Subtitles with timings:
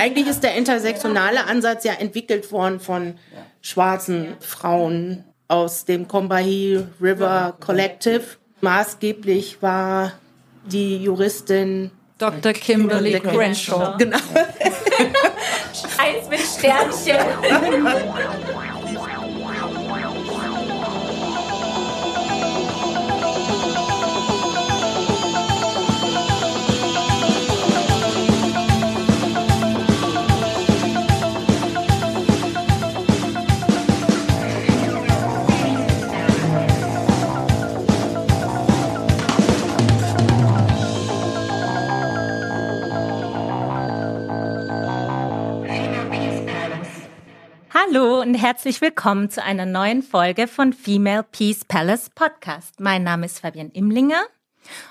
[0.00, 3.18] eigentlich ist der intersektionale Ansatz ja entwickelt worden von
[3.60, 8.22] schwarzen Frauen aus dem Combahee River Collective.
[8.62, 10.12] Maßgeblich war
[10.64, 12.52] die Juristin Dr.
[12.54, 13.96] Kimberly Crenshaw.
[13.98, 14.18] Genau.
[15.98, 17.16] Eins mit Sternchen.
[47.92, 52.78] Hallo und herzlich willkommen zu einer neuen Folge von Female Peace Palace Podcast.
[52.78, 54.22] Mein Name ist Fabian Imlinger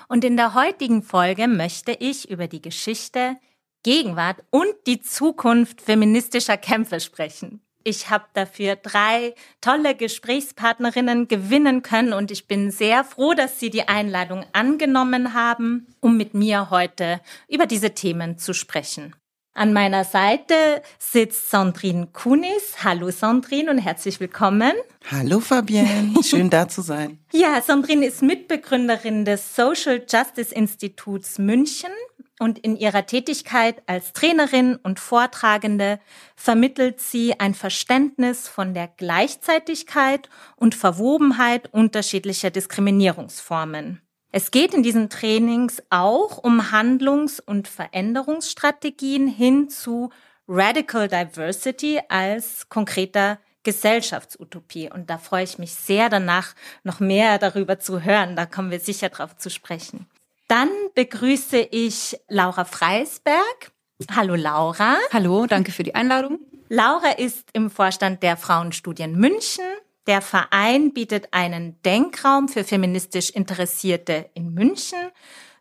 [0.08, 3.36] und in der heutigen Folge möchte ich über die Geschichte,
[3.82, 7.62] Gegenwart und die Zukunft feministischer Kämpfe sprechen.
[7.84, 13.70] Ich habe dafür drei tolle Gesprächspartnerinnen gewinnen können und ich bin sehr froh, dass Sie
[13.70, 19.14] die Einladung angenommen haben, um mit mir heute über diese Themen zu sprechen.
[19.52, 20.54] An meiner Seite
[20.98, 22.84] sitzt Sandrine Kunis.
[22.84, 24.72] Hallo Sandrine und herzlich willkommen.
[25.10, 27.18] Hallo Fabienne, schön da zu sein.
[27.32, 31.90] Ja, Sandrine ist Mitbegründerin des Social Justice Instituts München
[32.38, 36.00] und in ihrer Tätigkeit als Trainerin und Vortragende
[36.36, 44.00] vermittelt sie ein Verständnis von der Gleichzeitigkeit und Verwobenheit unterschiedlicher Diskriminierungsformen.
[44.32, 50.10] Es geht in diesen Trainings auch um Handlungs- und Veränderungsstrategien hin zu
[50.46, 54.88] Radical Diversity als konkreter Gesellschaftsutopie.
[54.90, 58.36] Und da freue ich mich sehr danach, noch mehr darüber zu hören.
[58.36, 60.06] Da kommen wir sicher drauf zu sprechen.
[60.46, 63.72] Dann begrüße ich Laura Freisberg.
[64.14, 64.96] Hallo Laura.
[65.12, 66.38] Hallo, danke für die Einladung.
[66.68, 69.64] Laura ist im Vorstand der Frauenstudien München
[70.10, 74.98] der Verein bietet einen Denkraum für feministisch Interessierte in München.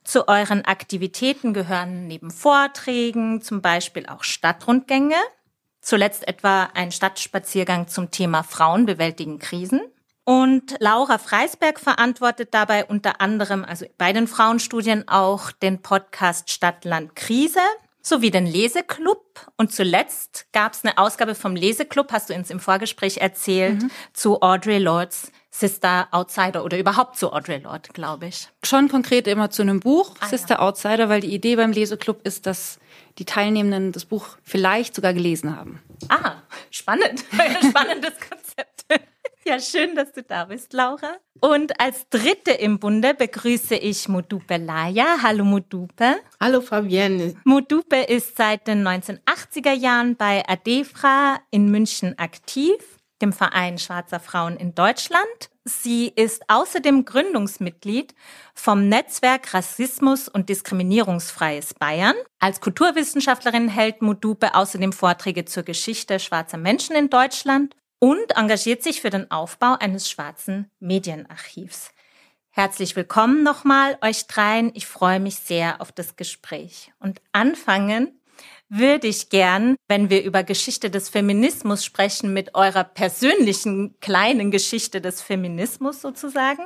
[0.04, 5.18] Zu euren Aktivitäten gehören neben Vorträgen zum Beispiel auch Stadtrundgänge,
[5.82, 9.82] zuletzt etwa ein Stadtspaziergang zum Thema Frauen bewältigen Krisen.
[10.24, 17.16] Und Laura Freisberg verantwortet dabei unter anderem, also bei den Frauenstudien auch den Podcast Stadtland
[17.16, 17.62] Krise,
[18.02, 19.48] sowie den Leseklub.
[19.58, 23.92] Und zuletzt gab es eine Ausgabe vom Leseklub, hast du uns im Vorgespräch erzählt, mhm.
[24.14, 28.48] zu Audre Lords Sister Outsider oder überhaupt zu Audre Lorde, glaube ich.
[28.64, 30.60] Schon konkret immer zu einem Buch, ah, Sister ja.
[30.60, 32.80] Outsider, weil die Idee beim Leseklub ist, dass
[33.18, 35.82] die Teilnehmenden das Buch vielleicht sogar gelesen haben.
[36.08, 36.36] Ah,
[36.72, 37.26] spannend.
[37.70, 38.14] Spannendes.
[39.50, 41.16] Ja, schön, dass du da bist, Laura.
[41.42, 45.24] Und als Dritte im Bunde begrüße ich Modupe Laya.
[45.24, 46.18] Hallo Modupe.
[46.40, 47.34] Hallo Fabienne.
[47.46, 52.76] Modupe ist seit den 1980er Jahren bei ADEFRA in München aktiv,
[53.24, 55.50] dem Verein Schwarzer Frauen in Deutschland.
[55.66, 58.14] Sie ist außerdem Gründungsmitglied
[58.54, 62.16] vom Netzwerk Rassismus und Diskriminierungsfreies Bayern.
[62.38, 69.02] Als Kulturwissenschaftlerin hält Modupe außerdem Vorträge zur Geschichte schwarzer Menschen in Deutschland und engagiert sich
[69.02, 71.92] für den Aufbau eines schwarzen Medienarchivs.
[72.50, 74.72] Herzlich willkommen nochmal euch dreien.
[74.74, 76.92] Ich freue mich sehr auf das Gespräch.
[77.00, 78.20] Und anfangen
[78.70, 85.02] würde ich gern, wenn wir über Geschichte des Feminismus sprechen, mit eurer persönlichen kleinen Geschichte
[85.02, 86.64] des Feminismus sozusagen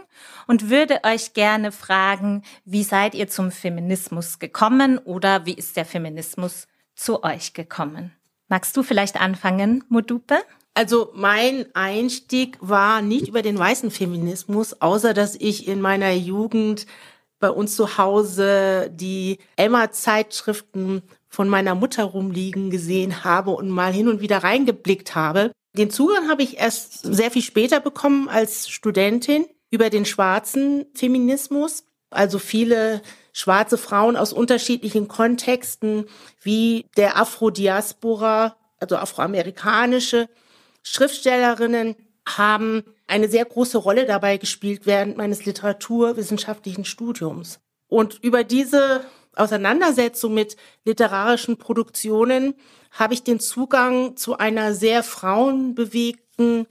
[0.48, 5.86] und würde euch gerne fragen, wie seid ihr zum Feminismus gekommen oder wie ist der
[5.86, 8.12] Feminismus zu euch gekommen?
[8.50, 10.44] Magst du vielleicht anfangen, Modupe?
[10.76, 16.88] Also mein Einstieg war nicht über den weißen Feminismus, außer dass ich in meiner Jugend
[17.40, 24.08] bei uns zu Hause die Emma-Zeitschriften von meiner Mutter rumliegen gesehen habe und mal hin
[24.08, 25.52] und wieder reingeblickt habe.
[25.76, 31.84] Den Zugang habe ich erst sehr viel später bekommen als Studentin über den schwarzen Feminismus.
[32.12, 33.02] Also viele
[33.32, 36.06] schwarze Frauen aus unterschiedlichen Kontexten
[36.42, 40.30] wie der Afrodiaspora, also afroamerikanische
[40.84, 41.96] Schriftstellerinnen
[42.28, 47.60] haben eine sehr große Rolle dabei gespielt während meines literaturwissenschaftlichen Studiums.
[47.88, 49.02] Und über diese
[49.36, 52.54] Auseinandersetzung mit literarischen Produktionen
[52.92, 56.68] habe ich den Zugang zu einer sehr frauenbewegten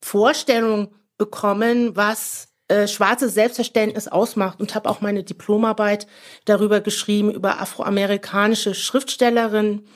[0.00, 6.06] Vorstellung bekommen, was äh, schwarzes Selbstverständnis ausmacht und habe auch meine Diplomarbeit
[6.46, 9.86] darüber geschrieben, über afroamerikanische Schriftstellerinnen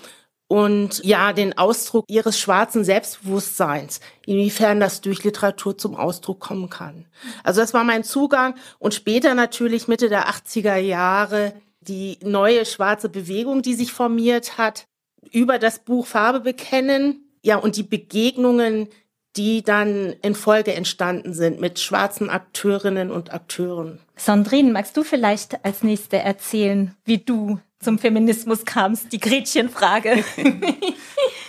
[0.54, 7.06] und ja, den Ausdruck ihres schwarzen Selbstbewusstseins, inwiefern das durch Literatur zum Ausdruck kommen kann.
[7.42, 13.08] Also das war mein Zugang und später natürlich Mitte der 80er Jahre die neue schwarze
[13.08, 14.86] Bewegung, die sich formiert hat.
[15.32, 17.28] über das Buch Farbe bekennen.
[17.42, 18.88] Ja, und die Begegnungen,
[19.36, 23.98] die dann in Folge entstanden sind mit schwarzen Akteurinnen und Akteuren.
[24.14, 29.12] Sandrine, magst du vielleicht als Nächste erzählen, wie du zum Feminismus kamst?
[29.12, 30.24] Die Gretchenfrage.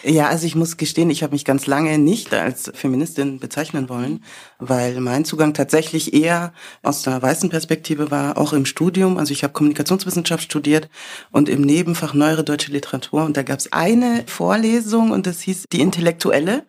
[0.08, 4.24] Ja, also ich muss gestehen, ich habe mich ganz lange nicht als Feministin bezeichnen wollen,
[4.60, 6.54] weil mein Zugang tatsächlich eher
[6.84, 9.18] aus der weißen Perspektive war, auch im Studium.
[9.18, 10.90] Also ich habe Kommunikationswissenschaft studiert
[11.32, 13.24] und im Nebenfach Neuere Deutsche Literatur.
[13.24, 16.66] Und da gab es eine Vorlesung und das hieß Die Intellektuelle.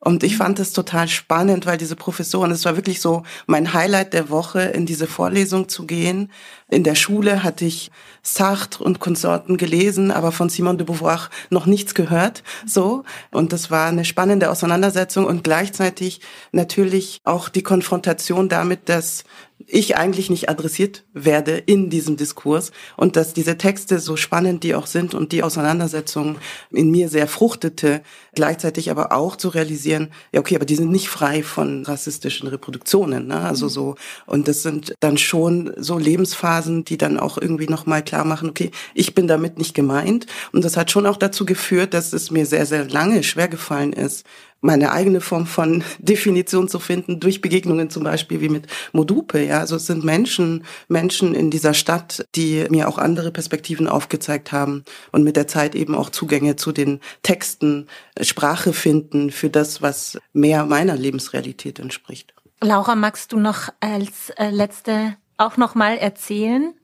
[0.00, 4.14] Und ich fand es total spannend, weil diese Professoren, es war wirklich so mein Highlight
[4.14, 6.30] der Woche, in diese Vorlesung zu gehen.
[6.70, 7.90] In der Schule hatte ich
[8.22, 13.04] Sartre und Konsorten gelesen, aber von Simone de Beauvoir noch nichts gehört, so.
[13.30, 16.20] Und das war eine spannende Auseinandersetzung und gleichzeitig
[16.52, 19.24] natürlich auch die Konfrontation damit, dass
[19.66, 24.74] ich eigentlich nicht adressiert werde in diesem Diskurs und dass diese Texte so spannend die
[24.74, 26.36] auch sind und die Auseinandersetzung
[26.70, 28.02] in mir sehr fruchtete,
[28.34, 33.26] gleichzeitig aber auch zu realisieren, ja okay, aber die sind nicht frei von rassistischen Reproduktionen,
[33.26, 33.40] ne?
[33.40, 33.70] also mhm.
[33.70, 33.94] so
[34.26, 38.50] und das sind dann schon so Lebensphasen, die dann auch irgendwie noch mal klar machen,
[38.50, 42.30] okay, ich bin damit nicht gemeint und das hat schon auch dazu geführt, dass es
[42.30, 44.24] mir sehr sehr lange schwer gefallen ist,
[44.60, 49.44] meine eigene Form von Definition zu finden durch Begegnungen zum Beispiel wie mit Modupe.
[49.44, 54.52] Ja, also es sind Menschen, Menschen in dieser Stadt, die mir auch andere Perspektiven aufgezeigt
[54.52, 57.86] haben und mit der Zeit eben auch Zugänge zu den Texten,
[58.20, 62.34] Sprache finden für das, was mehr meiner Lebensrealität entspricht.
[62.60, 66.74] Laura, magst du noch als äh, letzte auch noch mal erzählen,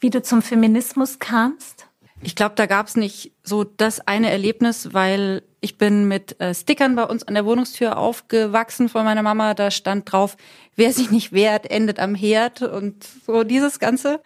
[0.00, 1.88] wie du zum Feminismus kamst?
[2.22, 6.54] Ich glaube, da gab es nicht so das eine Erlebnis, weil ich bin mit äh,
[6.54, 9.54] Stickern bei uns an der Wohnungstür aufgewachsen von meiner Mama.
[9.54, 10.36] Da stand drauf,
[10.76, 14.20] wer sich nicht wehrt, endet am Herd und so dieses Ganze,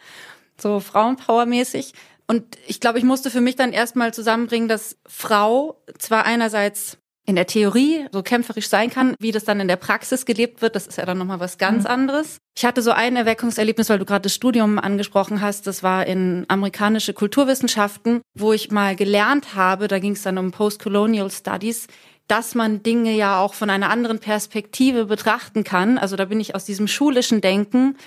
[0.61, 1.93] so Frauenpower-mäßig.
[2.27, 6.98] Und ich glaube, ich musste für mich dann erstmal zusammenbringen, dass Frau zwar einerseits
[7.29, 10.75] in der Theorie so kämpferisch sein kann, wie das dann in der Praxis gelebt wird,
[10.75, 11.91] das ist ja dann nochmal was ganz mhm.
[11.91, 12.39] anderes.
[12.57, 16.47] Ich hatte so ein Erweckungserlebnis, weil du gerade das Studium angesprochen hast, das war in
[16.49, 21.87] amerikanische Kulturwissenschaften, wo ich mal gelernt habe, da ging es dann um Postcolonial Studies,
[22.29, 25.99] dass man Dinge ja auch von einer anderen Perspektive betrachten kann.
[25.99, 27.99] Also da bin ich aus diesem schulischen Denken,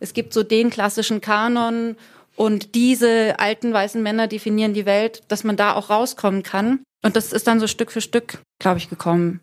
[0.00, 1.96] es gibt so den klassischen Kanon
[2.34, 6.80] und diese alten weißen Männer definieren die Welt, dass man da auch rauskommen kann.
[7.02, 9.40] Und das ist dann so Stück für Stück, glaube ich, gekommen.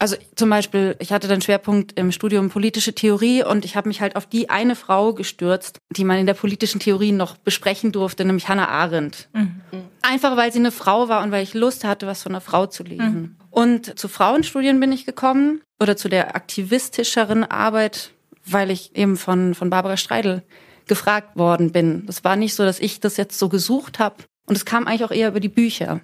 [0.00, 4.00] Also zum Beispiel, ich hatte dann Schwerpunkt im Studium politische Theorie und ich habe mich
[4.00, 8.24] halt auf die eine Frau gestürzt, die man in der politischen Theorie noch besprechen durfte,
[8.24, 9.28] nämlich Hannah Arendt.
[9.34, 9.60] Mhm.
[10.00, 12.66] Einfach weil sie eine Frau war und weil ich Lust hatte, was von einer Frau
[12.66, 13.12] zu lesen.
[13.12, 13.36] Mhm.
[13.50, 18.12] Und zu Frauenstudien bin ich gekommen oder zu der aktivistischeren Arbeit,
[18.46, 20.42] weil ich eben von, von Barbara Streidel
[20.86, 22.06] gefragt worden bin.
[22.06, 24.16] Das war nicht so, dass ich das jetzt so gesucht habe.
[24.46, 26.00] Und es kam eigentlich auch eher über die Bücher.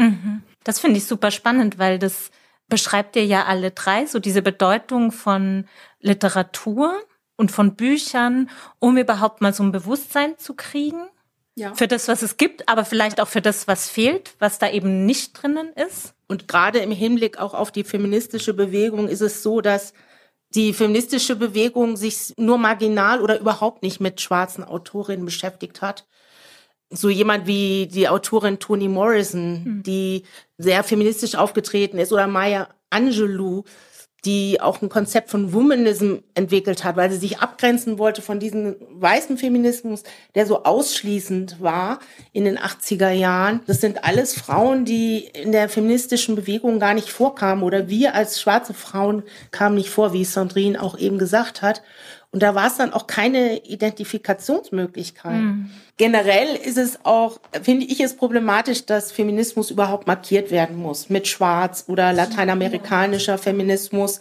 [0.00, 0.42] Mhm.
[0.64, 2.30] Das finde ich super spannend, weil das
[2.68, 5.66] beschreibt ihr ja alle drei, so diese Bedeutung von
[6.00, 6.94] Literatur
[7.36, 8.48] und von Büchern,
[8.78, 11.08] um überhaupt mal so ein Bewusstsein zu kriegen.
[11.56, 11.74] Ja.
[11.74, 15.04] Für das, was es gibt, aber vielleicht auch für das, was fehlt, was da eben
[15.04, 16.14] nicht drinnen ist.
[16.28, 19.92] Und gerade im Hinblick auch auf die feministische Bewegung ist es so, dass
[20.54, 26.06] die feministische Bewegung sich nur marginal oder überhaupt nicht mit schwarzen Autorinnen beschäftigt hat
[26.90, 29.82] so jemand wie die Autorin Toni Morrison, mhm.
[29.84, 30.24] die
[30.58, 33.64] sehr feministisch aufgetreten ist, oder Maya Angelou,
[34.24, 38.76] die auch ein Konzept von Womanism entwickelt hat, weil sie sich abgrenzen wollte von diesem
[38.90, 40.02] weißen Feminismus,
[40.34, 42.00] der so ausschließend war
[42.32, 43.60] in den 80er Jahren.
[43.66, 48.40] Das sind alles Frauen, die in der feministischen Bewegung gar nicht vorkamen oder wir als
[48.40, 51.82] schwarze Frauen kamen nicht vor, wie Sandrine auch eben gesagt hat.
[52.32, 55.40] Und da war es dann auch keine Identifikationsmöglichkeit.
[55.40, 55.70] Mhm.
[55.96, 61.26] Generell ist es auch, finde ich es problematisch, dass Feminismus überhaupt markiert werden muss mit
[61.26, 64.20] Schwarz oder lateinamerikanischer Feminismus.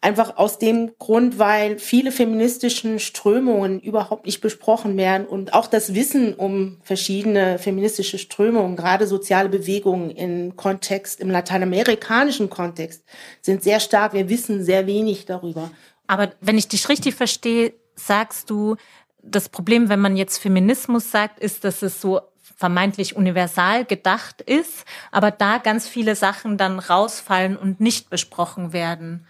[0.00, 5.94] Einfach aus dem Grund, weil viele feministischen Strömungen überhaupt nicht besprochen werden und auch das
[5.94, 13.02] Wissen um verschiedene feministische Strömungen, gerade soziale Bewegungen im Kontext, im lateinamerikanischen Kontext,
[13.40, 14.12] sind sehr stark.
[14.12, 15.70] Wir wissen sehr wenig darüber.
[16.06, 18.76] Aber wenn ich dich richtig verstehe, sagst du,
[19.22, 22.20] das Problem, wenn man jetzt Feminismus sagt, ist, dass es so
[22.56, 29.26] vermeintlich universal gedacht ist, aber da ganz viele Sachen dann rausfallen und nicht besprochen werden.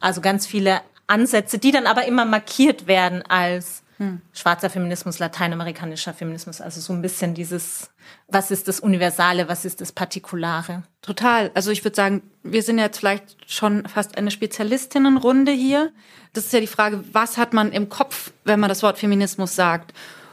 [0.00, 4.20] Also ganz viele Ansätze, die dann aber immer markiert werden als hm.
[4.32, 6.60] schwarzer Feminismus, lateinamerikanischer Feminismus.
[6.60, 7.90] Also so ein bisschen dieses,
[8.28, 10.82] was ist das Universale, was ist das Partikulare?
[11.00, 11.50] Total.
[11.54, 15.92] Also ich würde sagen, wir sind jetzt vielleicht schon fast eine Spezialistinnenrunde hier.
[16.32, 19.54] Das ist ja die Frage, was hat man im Kopf, wenn man das Wort Feminismus
[19.54, 19.92] sagt?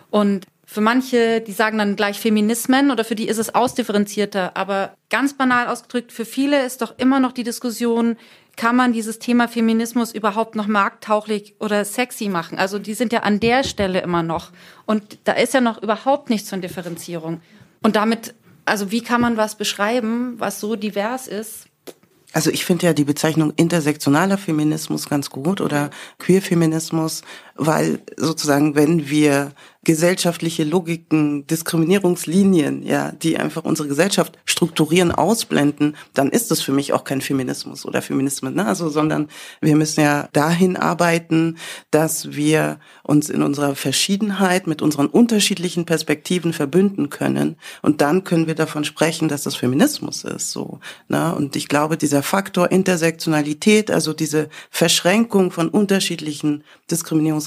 [0.10, 4.56] Und Für manche, die sagen dann gleich Feminismen oder für die ist es ausdifferenzierter.
[4.56, 8.18] Aber ganz banal ausgedrückt, für viele ist doch immer noch die Diskussion,
[8.60, 12.58] kann man dieses Thema Feminismus überhaupt noch markttauglich oder sexy machen?
[12.58, 14.52] Also die sind ja an der Stelle immer noch.
[14.86, 17.40] Und da ist ja noch überhaupt nichts von Differenzierung.
[17.82, 18.36] Und damit,
[18.66, 21.68] also wie kann man was beschreiben, was so divers ist?
[22.34, 27.22] Also ich finde ja die Bezeichnung intersektionaler Feminismus ganz gut oder Queerfeminismus,
[27.60, 29.52] weil sozusagen, wenn wir
[29.86, 36.92] gesellschaftliche Logiken, Diskriminierungslinien, ja, die einfach unsere Gesellschaft strukturieren, ausblenden, dann ist das für mich
[36.92, 38.66] auch kein Feminismus oder Feminismus, ne?
[38.66, 39.30] Also, sondern
[39.62, 41.58] wir müssen ja dahin arbeiten,
[41.92, 47.56] dass wir uns in unserer Verschiedenheit mit unseren unterschiedlichen Perspektiven verbünden können.
[47.82, 51.34] Und dann können wir davon sprechen, dass das Feminismus ist, so, ne?
[51.34, 56.64] Und ich glaube, dieser Faktor Intersektionalität, also diese Verschränkung von unterschiedlichen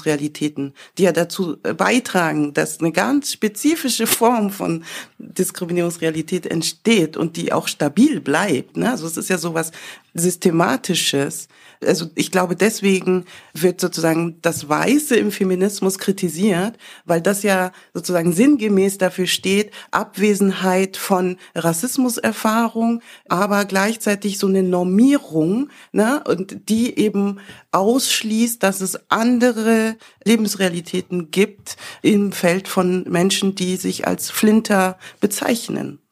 [0.03, 4.83] Diskriminierungsrealitäten, die ja dazu beitragen, sagen, dass eine ganz spezifische Form von
[5.17, 8.77] Diskriminierungsrealität entsteht und die auch stabil bleibt.
[8.77, 8.89] Ne?
[8.89, 9.71] Also es ist ja sowas
[10.13, 11.47] Systematisches.
[11.83, 18.31] Also ich glaube, deswegen wird sozusagen das Weiße im Feminismus kritisiert, weil das ja sozusagen
[18.33, 27.39] sinngemäß dafür steht, Abwesenheit von Rassismuserfahrung, aber gleichzeitig so eine Normierung, ne, und die eben
[27.71, 36.02] ausschließt, dass es andere Lebensrealitäten gibt im Feld von Menschen, die sich als Flinter bezeichnen.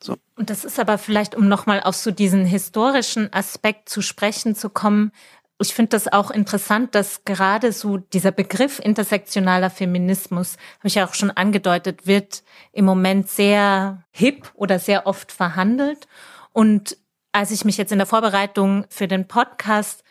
[0.42, 4.72] Und das ist aber vielleicht, um nochmal auf so diesen historischen Aspekt zu sprechen zu
[4.72, 5.12] kommen,
[5.60, 11.06] ich finde das auch interessant, dass gerade so dieser Begriff intersektionaler Feminismus, habe ich ja
[11.06, 16.08] auch schon angedeutet, wird im Moment sehr hip oder sehr oft verhandelt.
[16.54, 16.98] Und
[17.34, 20.04] als ich mich jetzt in der Vorbereitung für den Podcast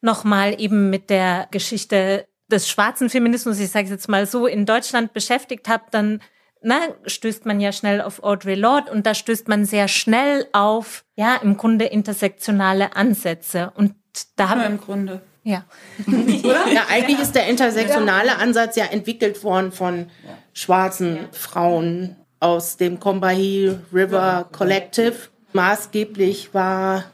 [0.00, 5.12] nochmal eben mit der Geschichte des schwarzen Feminismus, ich sage jetzt mal so, in Deutschland
[5.12, 6.20] beschäftigt habe, dann
[6.66, 11.04] na, stößt man ja schnell auf Audre Lorde und da stößt man sehr schnell auf,
[11.14, 13.70] ja, im Grunde intersektionale Ansätze.
[13.76, 13.94] Und
[14.34, 15.20] da haben wir im Grunde.
[15.44, 15.64] Ja.
[16.08, 20.10] ja, eigentlich ist der intersektionale Ansatz ja entwickelt worden von
[20.54, 25.14] schwarzen Frauen aus dem Combahee River Collective.
[25.52, 27.04] Maßgeblich war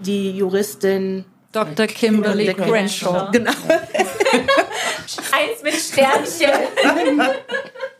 [0.00, 1.86] die Juristin Dr.
[1.86, 3.30] Kimberly Crenshaw.
[3.32, 3.52] Genau.
[5.32, 6.50] Eins mit Sternchen.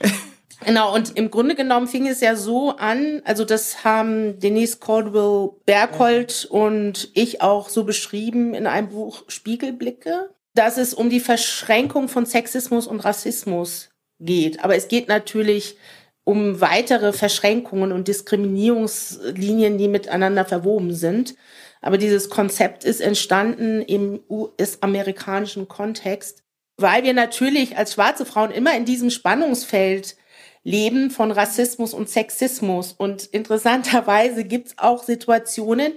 [0.64, 5.52] Genau, und im Grunde genommen fing es ja so an, also das haben Denise Caldwell
[5.64, 12.08] Berghold und ich auch so beschrieben in einem Buch Spiegelblicke, dass es um die Verschränkung
[12.08, 13.88] von Sexismus und Rassismus
[14.18, 14.62] geht.
[14.62, 15.76] Aber es geht natürlich
[16.24, 21.34] um weitere Verschränkungen und Diskriminierungslinien, die miteinander verwoben sind.
[21.80, 26.42] Aber dieses Konzept ist entstanden im US-amerikanischen Kontext
[26.80, 30.16] weil wir natürlich als schwarze Frauen immer in diesem Spannungsfeld
[30.62, 32.92] leben von Rassismus und Sexismus.
[32.92, 35.92] Und interessanterweise gibt es auch Situationen,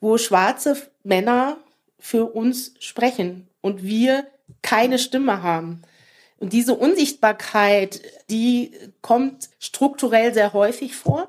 [0.00, 1.58] wo schwarze Männer
[1.98, 4.26] für uns sprechen und wir
[4.62, 5.82] keine Stimme haben.
[6.38, 11.28] Und diese Unsichtbarkeit, die kommt strukturell sehr häufig vor.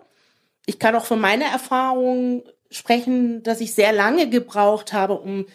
[0.65, 5.45] Ich kann auch von meiner Erfahrung sprechen, dass ich sehr lange gebraucht habe, um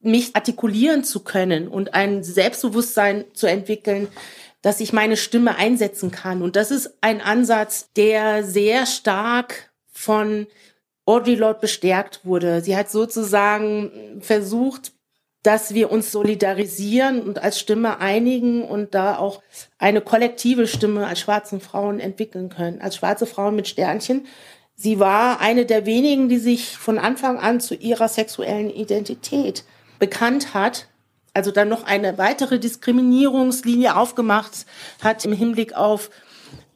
[0.00, 4.08] mich artikulieren zu können und ein Selbstbewusstsein zu entwickeln,
[4.62, 6.42] dass ich meine Stimme einsetzen kann.
[6.42, 10.46] Und das ist ein Ansatz, der sehr stark von
[11.04, 12.60] Audre Lorde bestärkt wurde.
[12.60, 14.92] Sie hat sozusagen versucht,
[15.42, 19.40] dass wir uns solidarisieren und als Stimme einigen und da auch
[19.78, 24.26] eine kollektive Stimme als schwarzen Frauen entwickeln können, als schwarze Frauen mit Sternchen.
[24.74, 29.64] Sie war eine der wenigen, die sich von Anfang an zu ihrer sexuellen Identität
[29.98, 30.88] bekannt hat,
[31.34, 34.66] also dann noch eine weitere Diskriminierungslinie aufgemacht
[35.00, 36.10] hat im Hinblick auf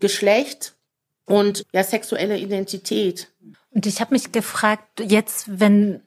[0.00, 0.74] Geschlecht
[1.24, 3.28] und ja sexuelle Identität.
[3.70, 6.02] Und ich habe mich gefragt, jetzt wenn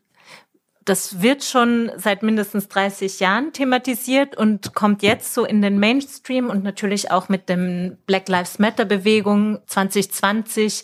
[0.86, 6.48] das wird schon seit mindestens 30 Jahren thematisiert und kommt jetzt so in den Mainstream
[6.48, 10.84] und natürlich auch mit dem Black Lives Matter Bewegung 2020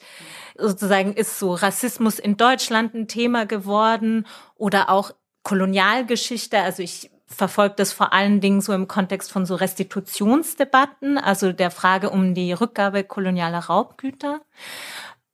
[0.57, 5.11] sozusagen ist so Rassismus in Deutschland ein Thema geworden oder auch
[5.43, 11.51] Kolonialgeschichte, also ich verfolge das vor allen Dingen so im Kontext von so Restitutionsdebatten, also
[11.51, 14.41] der Frage um die Rückgabe kolonialer Raubgüter.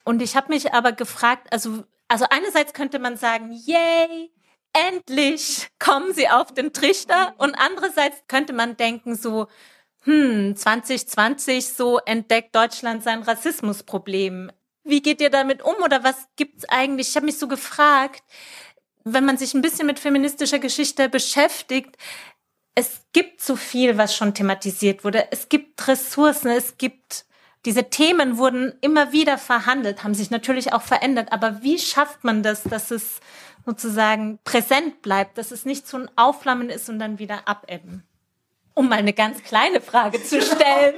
[0.05, 4.31] Und ich habe mich aber gefragt, also, also einerseits könnte man sagen, yay,
[4.73, 7.33] endlich kommen sie auf den Trichter.
[7.37, 9.47] Und andererseits könnte man denken so,
[10.03, 14.51] hm, 2020 so entdeckt Deutschland sein Rassismusproblem.
[14.83, 17.09] Wie geht ihr damit um oder was gibt's eigentlich?
[17.09, 18.23] Ich habe mich so gefragt,
[19.13, 21.97] wenn man sich ein bisschen mit feministischer Geschichte beschäftigt,
[22.75, 25.31] es gibt so viel, was schon thematisiert wurde.
[25.31, 27.25] Es gibt Ressourcen, es gibt
[27.67, 31.33] diese Themen wurden immer wieder verhandelt, haben sich natürlich auch verändert.
[31.33, 33.19] Aber wie schafft man das, dass es
[33.65, 38.07] sozusagen präsent bleibt, dass es nicht so ein Aufflammen ist und dann wieder abebben?
[38.73, 40.95] Um mal eine ganz kleine Frage zu stellen.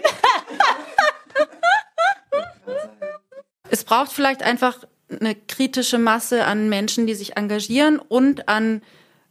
[3.72, 4.78] es braucht vielleicht einfach
[5.10, 8.82] eine kritische Masse an Menschen, die sich engagieren und an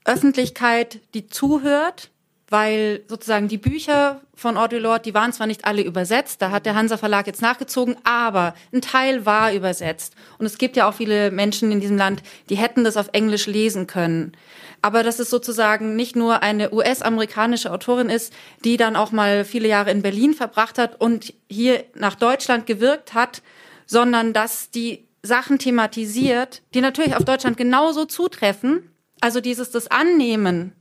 [0.04, 2.10] Öffentlichkeit, die zuhört
[2.50, 6.74] weil sozusagen die Bücher von Audre die waren zwar nicht alle übersetzt, da hat der
[6.74, 10.14] Hansa Verlag jetzt nachgezogen, aber ein Teil war übersetzt.
[10.38, 13.46] Und es gibt ja auch viele Menschen in diesem Land, die hätten das auf Englisch
[13.46, 14.32] lesen können.
[14.80, 18.32] Aber dass es sozusagen nicht nur eine US-amerikanische Autorin ist,
[18.64, 23.12] die dann auch mal viele Jahre in Berlin verbracht hat und hier nach Deutschland gewirkt
[23.12, 23.42] hat,
[23.86, 28.90] sondern dass die Sachen thematisiert, die natürlich auf Deutschland genauso zutreffen.
[29.20, 30.72] Also dieses das Annehmen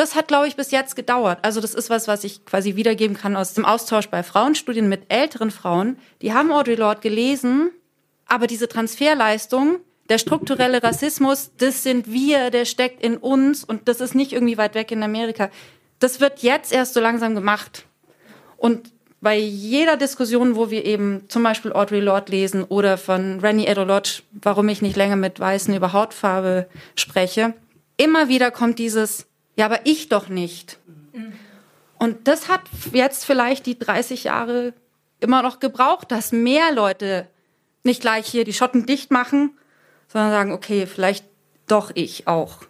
[0.00, 1.40] das hat, glaube ich, bis jetzt gedauert.
[1.42, 5.12] Also das ist was, was ich quasi wiedergeben kann aus dem Austausch bei Frauenstudien mit
[5.12, 5.98] älteren Frauen.
[6.22, 7.70] Die haben Audre Lorde gelesen,
[8.26, 14.00] aber diese Transferleistung, der strukturelle Rassismus, das sind wir, der steckt in uns und das
[14.00, 15.50] ist nicht irgendwie weit weg in Amerika.
[15.98, 17.84] Das wird jetzt erst so langsam gemacht.
[18.56, 23.66] Und bei jeder Diskussion, wo wir eben zum Beispiel Audre Lorde lesen oder von Rennie
[23.66, 27.54] Edolodge, warum ich nicht länger mit Weißen über Hautfarbe spreche,
[27.96, 30.78] immer wieder kommt dieses, ja, aber ich doch nicht.
[31.98, 32.62] Und das hat
[32.92, 34.72] jetzt vielleicht die 30 Jahre
[35.20, 37.26] immer noch gebraucht, dass mehr Leute
[37.84, 39.58] nicht gleich hier die Schotten dicht machen,
[40.08, 41.26] sondern sagen, okay, vielleicht
[41.66, 42.60] doch ich auch.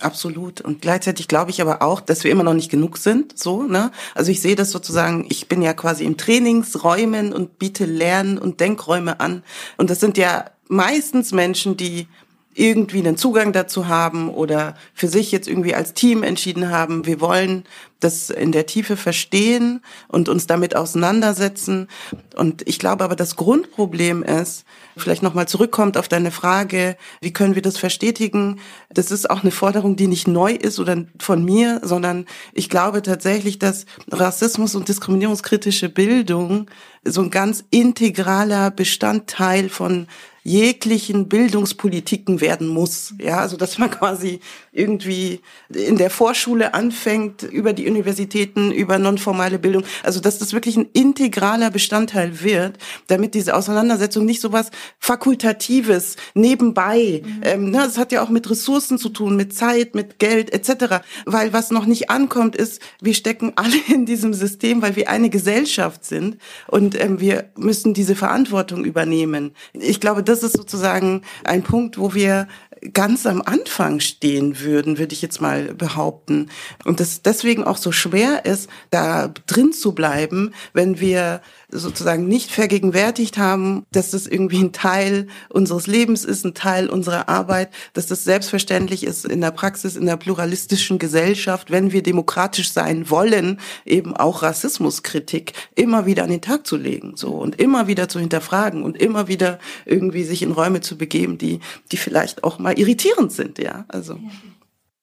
[0.00, 0.60] Absolut.
[0.62, 3.38] Und gleichzeitig glaube ich aber auch, dass wir immer noch nicht genug sind.
[3.38, 3.92] So, ne?
[4.14, 8.60] Also ich sehe das sozusagen, ich bin ja quasi im Trainingsräumen und biete Lern- und
[8.60, 9.42] Denkräume an.
[9.76, 12.08] Und das sind ja meistens Menschen, die
[12.54, 17.20] irgendwie einen Zugang dazu haben oder für sich jetzt irgendwie als Team entschieden haben, wir
[17.20, 17.64] wollen
[18.00, 21.88] das in der Tiefe verstehen und uns damit auseinandersetzen.
[22.34, 24.64] Und ich glaube aber, das Grundproblem ist,
[24.96, 28.58] vielleicht nochmal zurückkommt auf deine Frage, wie können wir das verstetigen?
[28.88, 33.02] Das ist auch eine Forderung, die nicht neu ist oder von mir, sondern ich glaube
[33.02, 36.70] tatsächlich, dass Rassismus und diskriminierungskritische Bildung
[37.04, 40.06] so ein ganz integraler Bestandteil von
[40.42, 43.14] jeglichen Bildungspolitiken werden muss.
[43.18, 44.40] Ja, also dass man quasi
[44.72, 50.76] irgendwie in der Vorschule anfängt, über die Universitäten, über nonformale Bildung, also dass das wirklich
[50.76, 57.40] ein integraler Bestandteil wird, damit diese Auseinandersetzung nicht so was Fakultatives nebenbei, mhm.
[57.42, 61.02] ähm, ne, es hat ja auch mit Ressourcen zu tun, mit Zeit, mit Geld etc.,
[61.26, 65.30] weil was noch nicht ankommt ist, wir stecken alle in diesem System, weil wir eine
[65.30, 69.52] Gesellschaft sind und ähm, wir müssen diese Verantwortung übernehmen.
[69.72, 72.46] Ich glaube, das ist sozusagen ein Punkt, wo wir
[72.92, 76.48] ganz am Anfang stehen würden, würde ich jetzt mal behaupten.
[76.84, 82.50] Und das deswegen auch so schwer ist, da drin zu bleiben, wenn wir sozusagen nicht
[82.50, 88.06] vergegenwärtigt haben, dass das irgendwie ein Teil unseres Lebens ist, ein Teil unserer Arbeit, dass
[88.06, 93.60] das selbstverständlich ist in der Praxis, in der pluralistischen Gesellschaft, wenn wir demokratisch sein wollen,
[93.84, 98.18] eben auch Rassismuskritik immer wieder an den Tag zu legen, so und immer wieder zu
[98.18, 101.60] hinterfragen und immer wieder irgendwie sich in Räume zu begeben, die,
[101.92, 104.18] die vielleicht auch mal irritierend sind, ja, also.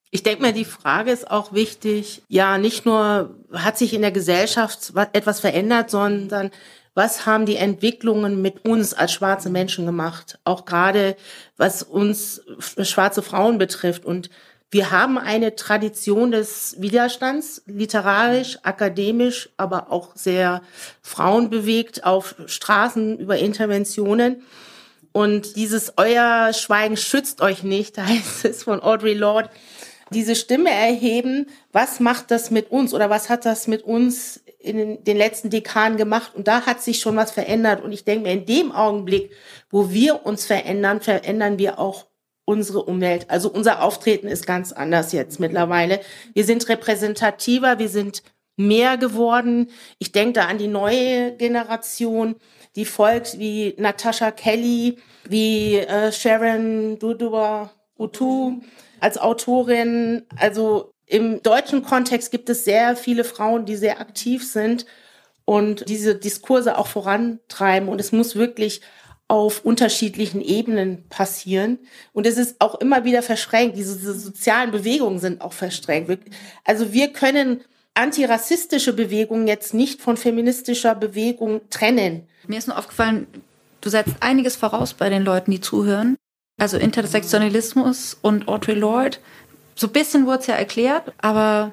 [0.10, 2.23] Ich denke mir, die Frage ist auch wichtig.
[2.30, 6.51] Ja, nicht nur hat sich in der Gesellschaft etwas verändert, sondern
[6.93, 10.39] was haben die Entwicklungen mit uns als schwarze Menschen gemacht?
[10.45, 11.15] Auch gerade
[11.56, 12.41] was uns
[12.82, 14.06] schwarze Frauen betrifft.
[14.06, 14.32] Und
[14.71, 20.62] wir haben eine Tradition des Widerstands, literarisch, akademisch, aber auch sehr
[21.01, 24.41] frauenbewegt auf Straßen über Interventionen.
[25.17, 29.49] Und dieses Euer Schweigen schützt euch nicht, heißt es von Audre Lorde,
[30.12, 35.03] diese Stimme erheben, was macht das mit uns oder was hat das mit uns in
[35.03, 36.34] den letzten Dekaden gemacht?
[36.36, 37.84] Und da hat sich schon was verändert.
[37.84, 39.32] Und ich denke mir, in dem Augenblick,
[39.71, 42.06] wo wir uns verändern, verändern wir auch
[42.45, 43.27] unsere Umwelt.
[43.27, 45.99] Also unser Auftreten ist ganz anders jetzt mittlerweile.
[46.36, 48.21] Wir sind repräsentativer, wir sind
[48.57, 49.69] mehr geworden.
[49.99, 52.35] Ich denke da an die neue Generation,
[52.75, 54.97] die folgt, wie Natasha Kelly,
[55.29, 58.59] wie äh, Sharon Dudua Utu
[58.99, 60.23] als Autorin.
[60.35, 64.85] Also im deutschen Kontext gibt es sehr viele Frauen, die sehr aktiv sind
[65.45, 67.87] und diese Diskurse auch vorantreiben.
[67.89, 68.81] Und es muss wirklich
[69.29, 71.79] auf unterschiedlichen Ebenen passieren.
[72.13, 73.77] Und es ist auch immer wieder verschränkt.
[73.77, 76.19] Diese, diese sozialen Bewegungen sind auch verschränkt.
[76.63, 77.61] Also wir können
[77.97, 82.27] antirassistische Bewegungen jetzt nicht von feministischer Bewegung trennen.
[82.47, 83.27] Mir ist nur aufgefallen,
[83.81, 86.15] du setzt einiges voraus bei den Leuten, die zuhören.
[86.60, 89.17] Also Intersektionalismus und Audre Lorde.
[89.75, 91.71] So ein bisschen wurde es ja erklärt, aber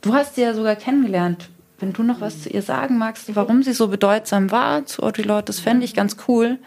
[0.00, 1.48] Du hast sie ja sogar kennengelernt.
[1.80, 5.22] Wenn du noch was zu ihr sagen magst, warum sie so bedeutsam war zu Audre
[5.22, 6.58] Lorde, das fände ich ganz cool.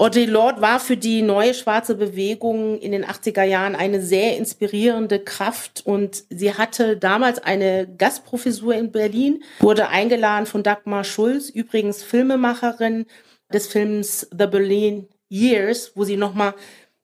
[0.00, 5.18] Audre Lorde war für die neue schwarze Bewegung in den 80er Jahren eine sehr inspirierende
[5.18, 12.04] Kraft und sie hatte damals eine Gastprofessur in Berlin, wurde eingeladen von Dagmar Schulz, übrigens
[12.04, 13.06] Filmemacherin
[13.52, 16.54] des Films The Berlin Years, wo sie nochmal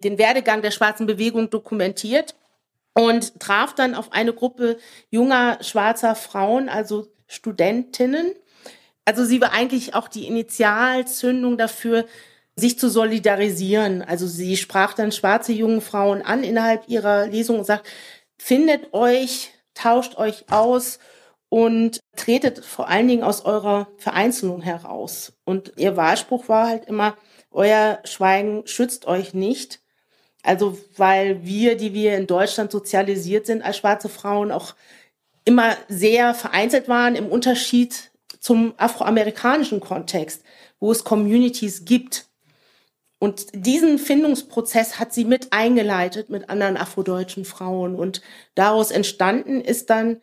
[0.04, 2.36] den Werdegang der schwarzen Bewegung dokumentiert
[2.92, 4.78] und traf dann auf eine Gruppe
[5.10, 8.34] junger schwarzer Frauen, also Studentinnen.
[9.04, 12.06] Also sie war eigentlich auch die Initialzündung dafür,
[12.56, 14.02] sich zu solidarisieren.
[14.02, 17.88] Also sie sprach dann schwarze jungen Frauen an innerhalb ihrer Lesung und sagt,
[18.38, 20.98] findet euch, tauscht euch aus
[21.48, 25.32] und tretet vor allen Dingen aus eurer Vereinzelung heraus.
[25.44, 27.16] Und ihr Wahlspruch war halt immer,
[27.50, 29.80] euer Schweigen schützt euch nicht.
[30.42, 34.74] Also weil wir, die wir in Deutschland sozialisiert sind als schwarze Frauen, auch
[35.44, 40.42] immer sehr vereinzelt waren im Unterschied zum afroamerikanischen Kontext,
[40.80, 42.26] wo es Communities gibt.
[43.24, 47.94] Und diesen Findungsprozess hat sie mit eingeleitet mit anderen afrodeutschen Frauen.
[47.94, 48.20] Und
[48.54, 50.20] daraus entstanden ist dann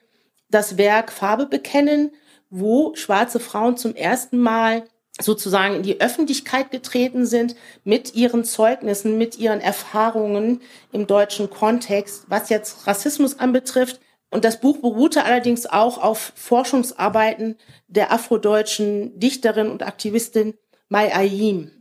[0.51, 2.11] das Werk Farbe bekennen,
[2.51, 4.83] wo schwarze Frauen zum ersten Mal
[5.19, 10.61] sozusagen in die Öffentlichkeit getreten sind mit ihren Zeugnissen, mit ihren Erfahrungen
[10.91, 13.99] im deutschen Kontext, was jetzt Rassismus anbetrifft.
[14.29, 20.53] Und das Buch beruhte allerdings auch auf Forschungsarbeiten der afrodeutschen Dichterin und Aktivistin
[20.87, 21.71] Mai Ayim,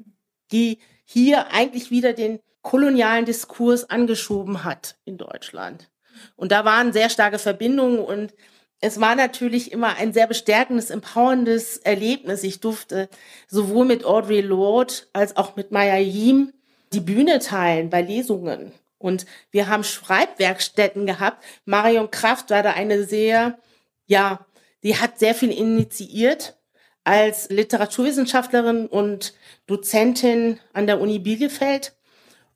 [0.51, 0.79] die
[1.13, 5.91] hier eigentlich wieder den kolonialen Diskurs angeschoben hat in Deutschland.
[6.37, 8.33] Und da waren sehr starke Verbindungen und
[8.81, 12.45] es war natürlich immer ein sehr bestärkendes, empowerndes Erlebnis.
[12.45, 13.09] Ich durfte
[13.49, 16.53] sowohl mit Audrey Lorde als auch mit Maya Yim
[16.93, 18.73] die Bühne teilen bei Lesungen.
[18.97, 21.43] Und wir haben Schreibwerkstätten gehabt.
[21.65, 23.59] Marion Kraft war da eine sehr,
[24.07, 24.47] ja,
[24.85, 26.57] die hat sehr viel initiiert
[27.05, 29.35] als Literaturwissenschaftlerin und
[29.67, 31.95] Dozentin an der Uni Bielefeld.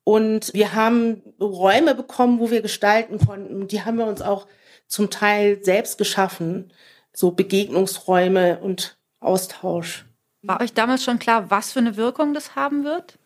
[0.04, 3.68] Und wir haben Räume bekommen, wo wir gestalten konnten.
[3.68, 4.46] Die haben wir uns auch
[4.86, 6.72] zum Teil selbst geschaffen,
[7.12, 10.04] so Begegnungsräume und Austausch.
[10.42, 13.18] War euch damals schon klar, was für eine Wirkung das haben wird?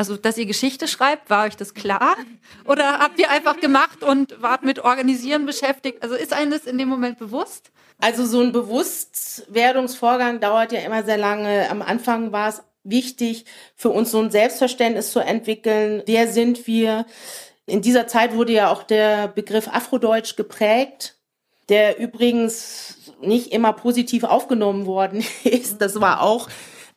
[0.00, 2.16] Also, dass ihr Geschichte schreibt, war euch das klar?
[2.64, 6.02] Oder habt ihr einfach gemacht und wart mit Organisieren beschäftigt?
[6.02, 7.70] Also ist einem das in dem Moment bewusst?
[8.00, 11.68] Also so ein Bewusstwerdungsvorgang dauert ja immer sehr lange.
[11.68, 13.44] Am Anfang war es wichtig,
[13.76, 16.02] für uns so ein Selbstverständnis zu entwickeln.
[16.06, 17.04] Wer sind wir?
[17.66, 21.16] In dieser Zeit wurde ja auch der Begriff Afrodeutsch geprägt,
[21.68, 25.82] der übrigens nicht immer positiv aufgenommen worden ist.
[25.82, 26.48] Das war auch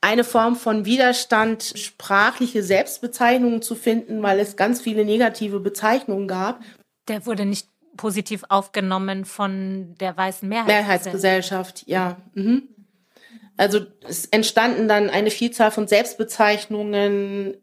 [0.04, 6.62] eine Form von Widerstand, sprachliche Selbstbezeichnungen zu finden, weil es ganz viele negative Bezeichnungen gab.
[7.08, 10.88] Der wurde nicht positiv aufgenommen von der weißen Mehrheitsgesellschaft.
[10.88, 12.18] Mehrheitsgesellschaft, ja.
[12.34, 12.68] Mhm.
[13.56, 17.56] Also es entstanden dann eine Vielzahl von Selbstbezeichnungen,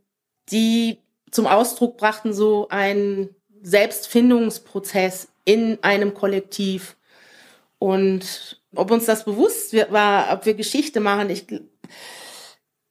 [0.50, 0.98] die
[1.30, 6.96] zum Ausdruck brachten, so einen Selbstfindungsprozess in einem Kollektiv.
[7.78, 11.46] Und ob uns das bewusst war, ob wir Geschichte machen, ich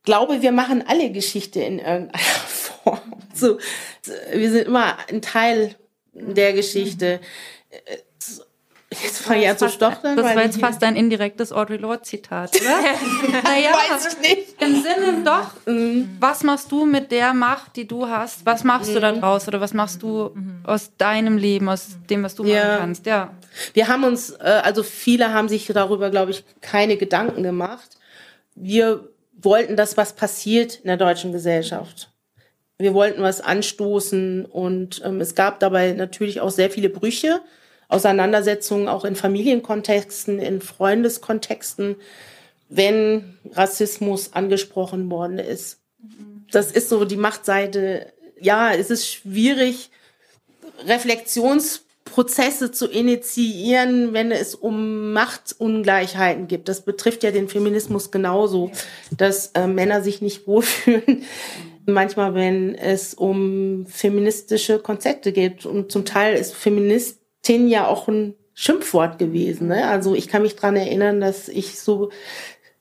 [0.04, 2.12] glaube, wir machen alle Geschichte in irgendeiner
[2.48, 3.00] Form.
[3.34, 3.58] So,
[4.34, 5.76] wir sind immer ein Teil
[6.14, 7.20] der Geschichte.
[8.92, 10.18] Jetzt fange ich an zu stottern.
[10.18, 12.82] Das war jetzt fast ein indirektes Audre Lorde-Zitat, oder?
[13.44, 14.62] naja, Weiß ich nicht.
[14.62, 16.18] Im Sinne doch, mhm.
[16.20, 18.48] was machst du mit der Macht, die du hast?
[18.48, 18.96] Was machst mhm.
[18.96, 19.48] du daraus?
[19.48, 20.62] Oder was machst du mhm.
[20.64, 22.64] aus deinem Leben, aus dem, was du ja.
[22.64, 23.06] machen kannst?
[23.06, 23.32] Ja.
[23.74, 27.98] Wir haben uns, äh, also viele haben sich darüber, glaube ich, keine Gedanken gemacht.
[28.56, 29.08] Wir
[29.42, 32.12] wollten, dass was passiert in der deutschen Gesellschaft.
[32.78, 37.42] Wir wollten was anstoßen und ähm, es gab dabei natürlich auch sehr viele Brüche
[37.90, 41.96] Auseinandersetzungen auch in Familienkontexten, in Freundeskontexten,
[42.70, 45.80] wenn Rassismus angesprochen worden ist.
[46.52, 48.14] Das ist so die Machtseite.
[48.40, 49.90] Ja, es ist schwierig,
[52.10, 56.68] Reflexionsprozesse zu initiieren, wenn es um Machtungleichheiten gibt.
[56.70, 58.72] Das betrifft ja den Feminismus genauso,
[59.16, 61.24] dass äh, Männer sich nicht wohlfühlen.
[61.86, 65.66] Manchmal, wenn es um feministische Konzepte geht.
[65.66, 69.70] Und zum Teil ist Feminist Tin ja auch ein Schimpfwort gewesen.
[69.70, 69.88] Ne?
[69.88, 72.12] Also ich kann mich dran erinnern, dass ich so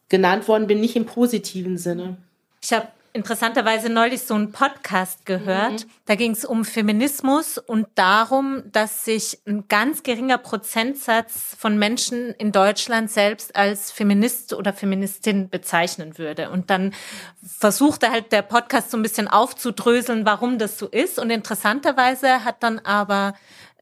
[0.08, 2.18] genannt worden bin, nicht im positiven Sinne.
[2.60, 5.84] Ich habe interessanterweise neulich so einen Podcast gehört.
[5.84, 5.90] Mhm.
[6.06, 12.30] Da ging es um Feminismus und darum, dass sich ein ganz geringer Prozentsatz von Menschen
[12.34, 16.50] in Deutschland selbst als Feminist oder Feministin bezeichnen würde.
[16.50, 16.94] Und dann
[17.42, 21.18] versuchte halt der Podcast so ein bisschen aufzudröseln, warum das so ist.
[21.18, 23.34] Und interessanterweise hat dann aber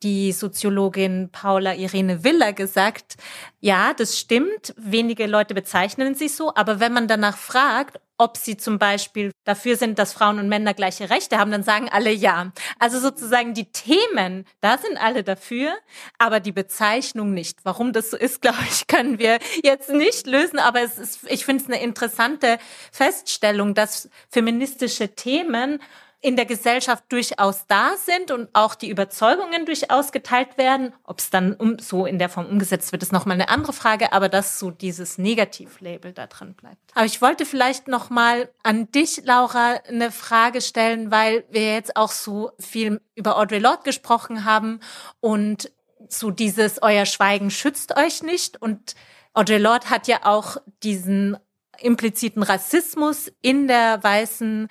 [0.02, 3.16] die Soziologin Paula Irene Willer gesagt,
[3.60, 8.56] ja, das stimmt, wenige Leute bezeichnen sich so, aber wenn man danach fragt, ob sie
[8.56, 12.52] zum Beispiel dafür sind, dass Frauen und Männer gleiche Rechte haben, dann sagen alle ja.
[12.78, 15.72] Also sozusagen die Themen, da sind alle dafür,
[16.18, 17.58] aber die Bezeichnung nicht.
[17.64, 21.44] Warum das so ist, glaube ich, können wir jetzt nicht lösen, aber es ist, ich
[21.44, 22.58] finde es eine interessante
[22.90, 25.80] Feststellung, dass feministische Themen
[26.26, 30.92] in der Gesellschaft durchaus da sind und auch die Überzeugungen durchaus geteilt werden.
[31.04, 34.12] Ob es dann um, so in der Form umgesetzt wird, ist nochmal eine andere Frage,
[34.12, 36.78] aber dass so dieses Negativlabel da drin bleibt.
[36.96, 42.10] Aber ich wollte vielleicht nochmal an dich, Laura, eine Frage stellen, weil wir jetzt auch
[42.10, 44.80] so viel über Audre Lorde gesprochen haben
[45.20, 45.70] und
[46.08, 48.96] so dieses Euer Schweigen schützt euch nicht und
[49.32, 51.36] Audre Lorde hat ja auch diesen
[51.78, 54.68] impliziten Rassismus in der weißen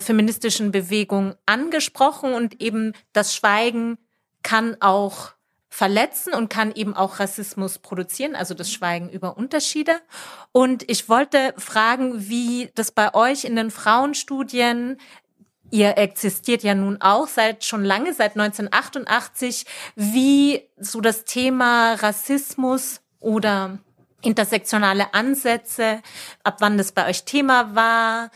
[0.00, 3.98] feministischen Bewegung angesprochen und eben das Schweigen
[4.42, 5.32] kann auch
[5.68, 9.96] verletzen und kann eben auch Rassismus produzieren, also das Schweigen über Unterschiede.
[10.52, 14.98] Und ich wollte fragen, wie das bei euch in den Frauenstudien
[15.70, 23.00] Ihr existiert ja nun auch seit schon lange, seit 1988, wie so das Thema Rassismus
[23.18, 23.78] oder
[24.22, 26.00] intersektionale Ansätze,
[26.44, 28.30] ab wann das bei euch Thema war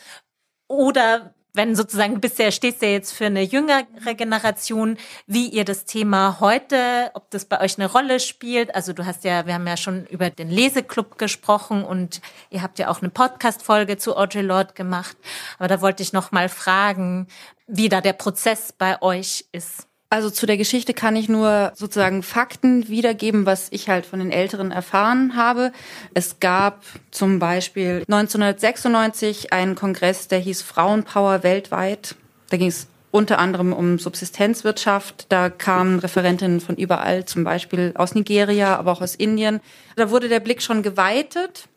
[0.66, 5.86] oder wenn sozusagen bisher stehst du ja jetzt für eine jüngere Generation, wie ihr das
[5.86, 8.72] Thema heute, ob das bei euch eine Rolle spielt.
[8.76, 12.78] Also du hast ja, wir haben ja schon über den Leseclub gesprochen und ihr habt
[12.78, 15.16] ja auch eine Podcast-Folge zu Audre Lorde gemacht.
[15.58, 17.26] Aber da wollte ich noch mal fragen,
[17.66, 19.87] wie da der Prozess bei euch ist.
[20.10, 24.30] Also zu der Geschichte kann ich nur sozusagen Fakten wiedergeben, was ich halt von den
[24.30, 25.70] Älteren erfahren habe.
[26.14, 32.14] Es gab zum Beispiel 1996 einen Kongress, der hieß Frauenpower weltweit.
[32.48, 35.26] Da ging es unter anderem um Subsistenzwirtschaft.
[35.28, 39.60] Da kamen Referentinnen von überall, zum Beispiel aus Nigeria, aber auch aus Indien.
[39.96, 41.68] Da wurde der Blick schon geweitet.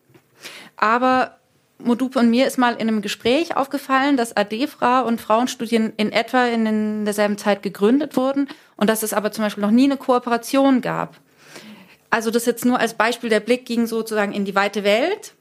[0.78, 1.38] Aber
[1.86, 6.46] Modupe und mir ist mal in einem Gespräch aufgefallen, dass ADFRA und Frauenstudien in etwa
[6.46, 10.82] in derselben Zeit gegründet wurden und dass es aber zum Beispiel noch nie eine Kooperation
[10.82, 11.20] gab.
[12.10, 15.34] Also das jetzt nur als Beispiel, der Blick ging sozusagen in die weite Welt,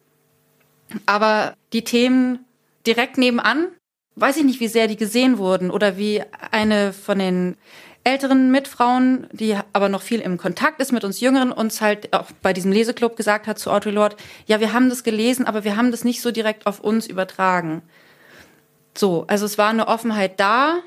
[1.07, 2.44] aber die Themen
[2.87, 3.68] direkt nebenan,
[4.16, 7.57] weiß ich nicht, wie sehr die gesehen wurden oder wie eine von den
[8.05, 12.31] älteren Mitfrauen, die aber noch viel im Kontakt ist mit uns Jüngeren, uns halt auch
[12.43, 15.77] bei diesem Leseclub gesagt hat zu Audre Lorde, ja, wir haben das gelesen, aber wir
[15.77, 17.83] haben das nicht so direkt auf uns übertragen.
[18.97, 20.79] So, also es war eine Offenheit da,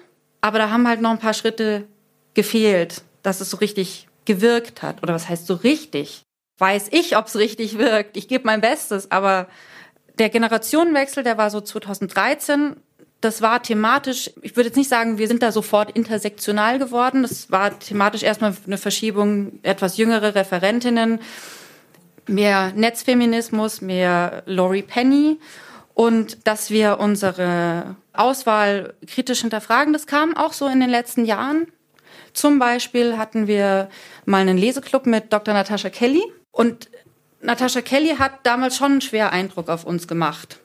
[0.42, 1.86] aber da haben halt noch ein paar Schritte
[2.34, 5.04] gefehlt, dass es so richtig gewirkt hat.
[5.04, 6.24] Oder was heißt so richtig?
[6.58, 8.18] Weiß ich, ob es richtig wirkt.
[8.18, 9.48] Ich gebe mein Bestes, aber
[10.20, 12.76] der Generationenwechsel, der war so 2013
[13.24, 17.22] das war thematisch, ich würde jetzt nicht sagen, wir sind da sofort intersektional geworden.
[17.22, 21.20] Das war thematisch erstmal eine Verschiebung, etwas jüngere Referentinnen,
[22.28, 25.40] mehr Netzfeminismus, mehr Laurie Penny
[25.94, 29.94] und dass wir unsere Auswahl kritisch hinterfragen.
[29.94, 31.68] Das kam auch so in den letzten Jahren.
[32.34, 33.90] Zum Beispiel hatten wir
[34.26, 35.54] mal einen Leseclub mit Dr.
[35.54, 36.90] Natascha Kelly und
[37.42, 40.60] Natascha Kelly hat damals schon einen schweren Eindruck auf uns gemacht.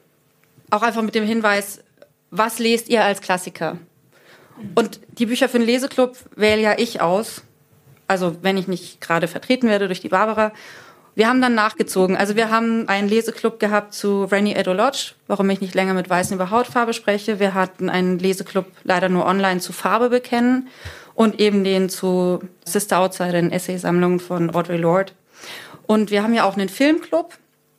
[0.71, 1.83] Auch einfach mit dem Hinweis,
[2.31, 3.79] was lest ihr als Klassiker?
[4.75, 7.43] Und die Bücher für den Leseclub wähle ja ich aus.
[8.07, 10.53] Also wenn ich nicht gerade vertreten werde durch die Barbara.
[11.15, 12.17] Wir haben dann nachgezogen.
[12.17, 16.09] Also wir haben einen Leseclub gehabt zu Rennie Edo Lodge, warum ich nicht länger mit
[16.09, 17.41] Weißen über Hautfarbe spreche.
[17.41, 20.69] Wir hatten einen Leseclub leider nur online zu Farbe bekennen
[21.15, 25.13] und eben den zu Sister Outsider, den Essaysammlungen von Audre Lorde.
[25.87, 27.35] Und wir haben ja auch einen Filmclub,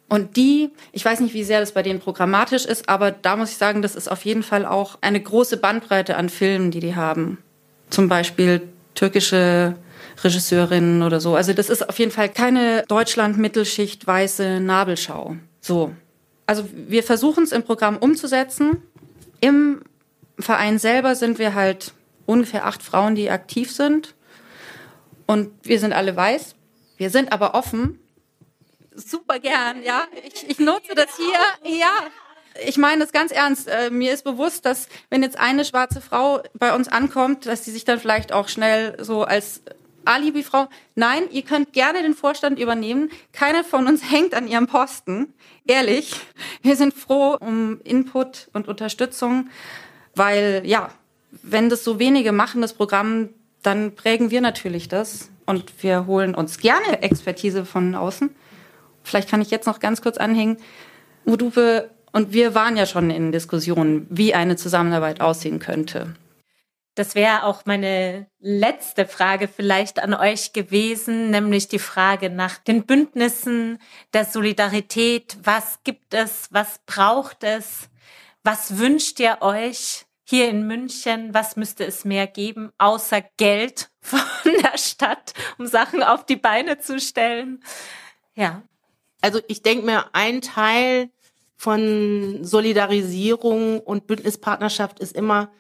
[0.10, 3.52] und die, ich weiß nicht, wie sehr das bei denen programmatisch ist, aber da muss
[3.52, 6.96] ich sagen, das ist auf jeden Fall auch eine große Bandbreite an Filmen, die die
[6.96, 7.38] haben.
[7.92, 8.62] Zum Beispiel
[8.96, 9.76] türkische
[10.24, 11.36] Regisseurinnen oder so.
[11.36, 15.38] Also das ist auf jeden Fall keine Deutschland-Mittelschicht weiße Nabelschau.
[15.62, 15.92] So.
[16.48, 18.82] Also wir versuchen es im Programm umzusetzen.
[19.40, 19.82] Im
[20.40, 21.94] Verein selber sind wir halt
[22.26, 24.16] ungefähr acht Frauen, die aktiv sind.
[25.28, 26.56] Und wir sind alle weiß.
[26.98, 28.00] Wir sind aber offen
[29.00, 30.04] super gern, ja.
[30.26, 31.92] Ich, ich nutze das hier, ja.
[32.66, 33.68] Ich meine das ganz ernst.
[33.68, 37.72] Äh, mir ist bewusst, dass wenn jetzt eine schwarze Frau bei uns ankommt, dass sie
[37.72, 39.62] sich dann vielleicht auch schnell so als
[40.06, 40.68] Alibi-Frau.
[40.96, 43.12] Nein, ihr könnt gerne den Vorstand übernehmen.
[43.32, 45.34] Keiner von uns hängt an ihrem Posten.
[45.66, 46.16] Ehrlich.
[46.62, 49.50] Wir sind froh um Input und Unterstützung,
[50.16, 50.90] weil ja,
[51.44, 53.30] wenn das so wenige machen, das Programm,
[53.62, 58.34] dann prägen wir natürlich das und wir holen uns gerne Expertise von außen.
[59.10, 60.58] Vielleicht kann ich jetzt noch ganz kurz anhängen.
[61.26, 66.16] Udupe und wir waren ja schon in Diskussionen, wie eine Zusammenarbeit aussehen könnte.
[66.96, 72.86] Das wäre auch meine letzte Frage vielleicht an euch gewesen, nämlich die Frage nach den
[72.86, 73.80] Bündnissen
[74.14, 75.38] der Solidarität.
[75.44, 76.50] Was gibt es?
[76.52, 77.90] Was braucht es?
[78.44, 81.34] Was wünscht ihr euch hier in München?
[81.34, 84.20] Was müsste es mehr geben, außer Geld von
[84.62, 87.64] der Stadt, um Sachen auf die Beine zu stellen?
[88.36, 88.64] Ja.
[89.22, 91.10] Also ich denke mir, ein Teil
[91.58, 95.52] von Solidarisierung und Bündnispartnerschaft ist immer,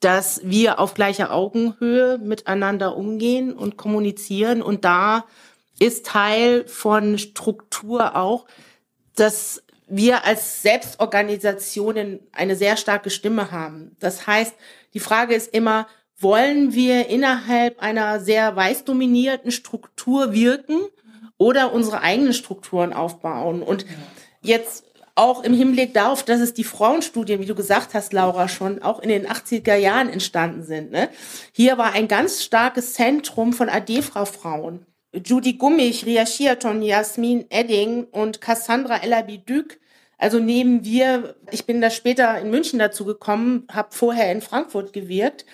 [0.00, 4.62] dass wir auf gleicher Augenhöhe miteinander umgehen und kommunizieren.
[4.62, 5.26] Und da
[5.78, 8.46] ist Teil von Struktur auch,
[9.14, 13.96] dass wir als Selbstorganisationen eine sehr starke Stimme haben.
[14.00, 14.54] Das heißt,
[14.94, 15.86] die Frage ist immer,
[16.18, 20.80] wollen wir innerhalb einer sehr weiß dominierten Struktur wirken
[21.38, 23.62] oder unsere eigenen Strukturen aufbauen?
[23.62, 23.86] Und
[24.40, 24.84] jetzt
[25.16, 29.00] auch im Hinblick darauf, dass es die Frauenstudien, wie du gesagt hast, Laura, schon auch
[29.00, 30.92] in den 80er Jahren entstanden sind.
[30.92, 31.08] Ne?
[31.52, 34.84] Hier war ein ganz starkes Zentrum von AD-Frau-Frauen.
[35.24, 39.80] Judy Gummich, Ria Schiaton, Jasmin Edding und Cassandra Elabi-Dück.
[40.18, 44.92] Also neben wir, ich bin da später in München dazu gekommen, habe vorher in Frankfurt
[44.92, 45.46] gewirkt.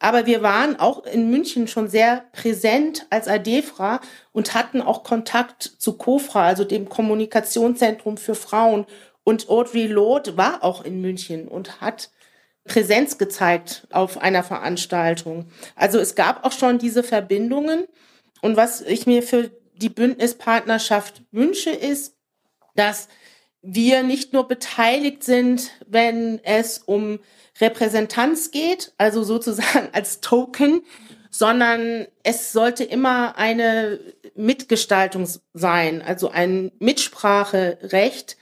[0.00, 4.00] Aber wir waren auch in München schon sehr präsent als ADEFRA
[4.32, 8.86] und hatten auch Kontakt zu COFRA, also dem Kommunikationszentrum für Frauen
[9.28, 12.10] und Audrey Lorde war auch in München und hat
[12.64, 15.50] Präsenz gezeigt auf einer Veranstaltung.
[15.74, 17.84] Also es gab auch schon diese Verbindungen.
[18.40, 22.16] Und was ich mir für die Bündnispartnerschaft wünsche, ist,
[22.74, 23.08] dass
[23.60, 27.18] wir nicht nur beteiligt sind, wenn es um
[27.60, 30.82] Repräsentanz geht, also sozusagen als Token,
[31.30, 34.00] sondern es sollte immer eine
[34.34, 38.36] Mitgestaltung sein, also ein Mitspracherecht,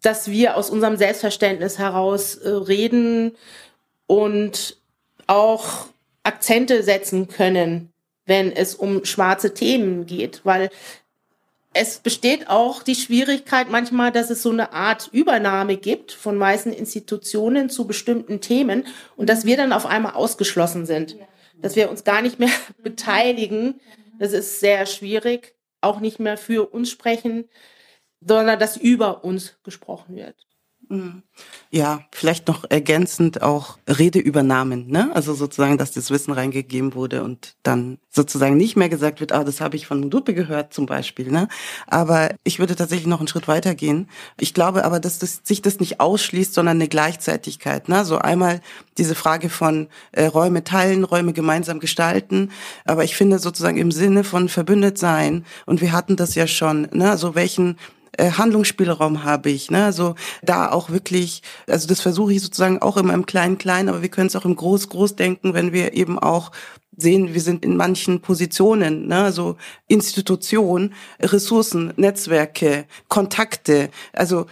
[0.00, 3.36] dass wir aus unserem Selbstverständnis heraus äh, reden
[4.06, 4.78] und
[5.26, 5.86] auch
[6.24, 7.92] Akzente setzen können,
[8.26, 10.70] wenn es um schwarze Themen geht, weil
[11.74, 16.72] es besteht auch die Schwierigkeit manchmal, dass es so eine Art Übernahme gibt von meisten
[16.72, 21.16] Institutionen zu bestimmten Themen und dass wir dann auf einmal ausgeschlossen sind,
[21.60, 22.50] dass wir uns gar nicht mehr
[22.82, 23.80] beteiligen.
[24.18, 27.48] Das ist sehr schwierig, auch nicht mehr für uns sprechen
[28.26, 30.46] sondern dass über uns gesprochen wird.
[30.92, 31.22] Mhm.
[31.70, 35.10] Ja, vielleicht noch ergänzend auch Redeübernahmen, ne?
[35.14, 39.42] Also sozusagen, dass das Wissen reingegeben wurde und dann sozusagen nicht mehr gesagt wird, ah,
[39.42, 41.48] das habe ich von Mudupe gehört zum Beispiel, ne?
[41.86, 44.10] Aber ich würde tatsächlich noch einen Schritt weiter gehen.
[44.38, 48.04] Ich glaube aber, dass das, sich das nicht ausschließt, sondern eine Gleichzeitigkeit, ne?
[48.04, 48.60] So einmal
[48.98, 52.50] diese Frage von äh, Räume teilen, Räume gemeinsam gestalten.
[52.84, 56.88] Aber ich finde sozusagen im Sinne von verbündet sein und wir hatten das ja schon,
[56.92, 57.10] ne?
[57.10, 57.78] Also welchen
[58.18, 59.70] Handlungsspielraum habe ich.
[59.70, 59.84] Ne?
[59.84, 64.02] Also da auch wirklich, also das versuche ich sozusagen auch immer im kleinen Klein, aber
[64.02, 66.52] wir können es auch im Groß Groß denken, wenn wir eben auch
[66.96, 69.56] sehen, wir sind in manchen Positionen, ne, also
[69.88, 74.46] Institutionen, Ressourcen, Netzwerke, Kontakte, also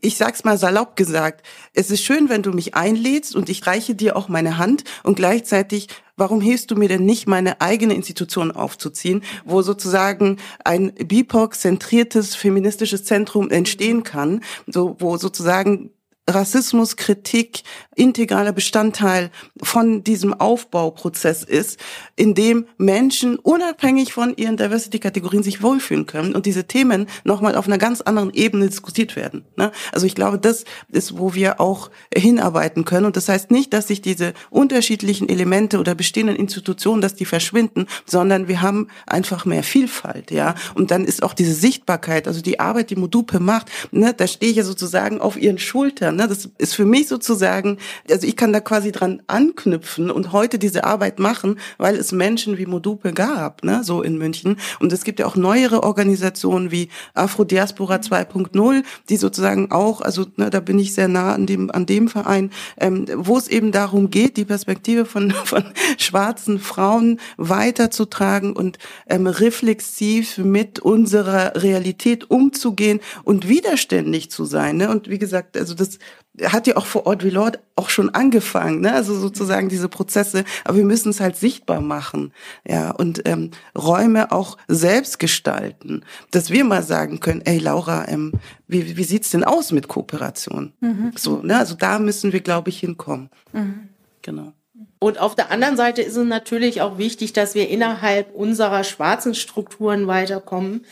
[0.00, 3.94] ich sag's mal salopp gesagt, es ist schön, wenn du mich einlädst und ich reiche
[3.94, 5.88] dir auch meine Hand und gleichzeitig,
[6.18, 13.04] warum hilfst du mir denn nicht, meine eigene Institution aufzuziehen, wo sozusagen ein BIPOC-zentriertes feministisches
[13.04, 15.90] Zentrum entstehen kann, so, wo sozusagen
[16.28, 17.62] Rassismuskritik
[17.98, 21.80] integraler Bestandteil von diesem Aufbauprozess ist,
[22.16, 27.66] in dem Menschen unabhängig von ihren Diversity-Kategorien sich wohlfühlen können und diese Themen nochmal auf
[27.66, 29.44] einer ganz anderen Ebene diskutiert werden.
[29.56, 29.72] Ne?
[29.92, 33.06] Also ich glaube, das ist, wo wir auch hinarbeiten können.
[33.06, 37.86] Und das heißt nicht, dass sich diese unterschiedlichen Elemente oder bestehenden Institutionen, dass die verschwinden,
[38.06, 40.30] sondern wir haben einfach mehr Vielfalt.
[40.30, 40.54] ja.
[40.74, 44.50] Und dann ist auch diese Sichtbarkeit, also die Arbeit, die Modupe macht, ne, da stehe
[44.50, 46.26] ich ja sozusagen auf ihren Schultern Ne?
[46.26, 47.78] Das ist für mich sozusagen,
[48.10, 52.58] also ich kann da quasi dran anknüpfen und heute diese Arbeit machen, weil es Menschen
[52.58, 53.84] wie Modupe gab, ne?
[53.84, 54.56] so in München.
[54.80, 60.50] Und es gibt ja auch neuere Organisationen wie Afro-Diaspora 2.0, die sozusagen auch, also ne,
[60.50, 62.50] da bin ich sehr nah an dem, an dem Verein,
[62.80, 65.64] ähm, wo es eben darum geht, die Perspektive von, von
[65.98, 74.78] schwarzen Frauen weiterzutragen und ähm, reflexiv mit unserer Realität umzugehen und widerständig zu sein.
[74.78, 74.90] Ne?
[74.90, 76.00] Und wie gesagt, also das
[76.44, 78.92] hat ja auch vor Ort wie Lord auch schon angefangen, ne?
[78.92, 82.32] also sozusagen diese Prozesse, aber wir müssen es halt sichtbar machen,
[82.66, 88.32] ja, und ähm, Räume auch selbst gestalten, dass wir mal sagen können, ey Laura, ähm,
[88.66, 90.72] wie, wie sieht's denn aus mit Kooperation?
[90.80, 91.12] Mhm.
[91.16, 91.58] So, ne?
[91.58, 93.30] also da müssen wir, glaube ich, hinkommen.
[93.52, 93.88] Mhm.
[94.22, 94.52] Genau.
[95.00, 99.34] Und auf der anderen Seite ist es natürlich auch wichtig, dass wir innerhalb unserer schwarzen
[99.34, 100.84] Strukturen weiterkommen,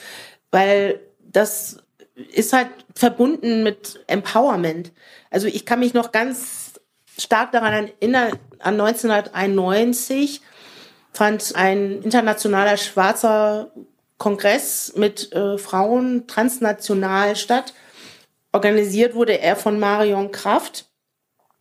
[0.52, 1.78] weil das
[2.16, 4.92] ist halt verbunden mit Empowerment.
[5.30, 6.80] Also ich kann mich noch ganz
[7.18, 10.40] stark daran erinnern, an 1991
[11.12, 13.70] fand ein internationaler schwarzer
[14.18, 17.74] Kongress mit äh, Frauen transnational statt.
[18.52, 20.86] Organisiert wurde er von Marion Kraft.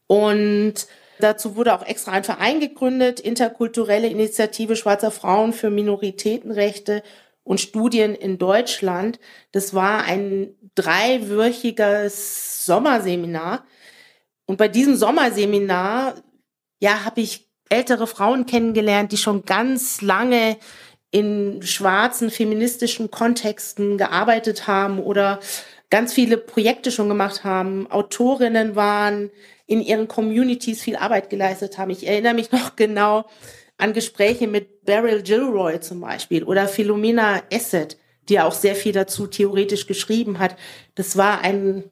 [0.07, 0.87] Und
[1.19, 7.03] dazu wurde auch extra ein Verein gegründet, Interkulturelle Initiative Schwarzer Frauen für Minoritätenrechte
[7.45, 9.19] und Studien in Deutschland.
[9.53, 13.65] Das war ein dreiwöchiges Sommerseminar.
[14.45, 16.15] Und bei diesem Sommerseminar,
[16.81, 20.57] ja, habe ich ältere Frauen kennengelernt, die schon ganz lange
[21.11, 25.39] in schwarzen feministischen Kontexten gearbeitet haben oder
[25.89, 29.31] ganz viele Projekte schon gemacht haben, Autorinnen waren,
[29.67, 31.91] in ihren Communities viel Arbeit geleistet haben.
[31.91, 33.25] Ich erinnere mich noch genau
[33.77, 37.97] an Gespräche mit Beryl Gilroy zum Beispiel oder Philomena Essed,
[38.29, 40.55] die auch sehr viel dazu theoretisch geschrieben hat.
[40.95, 41.83] Das war ein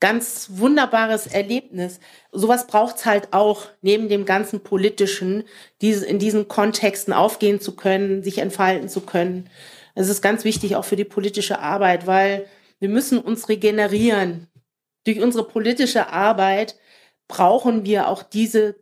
[0.00, 2.00] ganz wunderbares Erlebnis.
[2.32, 5.44] Sowas braucht's halt auch neben dem ganzen politischen,
[5.82, 9.50] diese, in diesen Kontexten aufgehen zu können, sich entfalten zu können.
[9.94, 12.46] Es ist ganz wichtig auch für die politische Arbeit, weil
[12.78, 14.46] wir müssen uns regenerieren.
[15.04, 16.76] Durch unsere politische Arbeit
[17.28, 18.76] brauchen wir auch diese